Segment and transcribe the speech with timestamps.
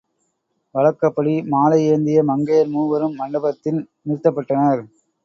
[0.75, 4.83] வழக்கப்படி மாலை ஏந்திய மங்கையர் மூவரும் மண்டபத்தில் நிறுத்தப்பட்டனர்.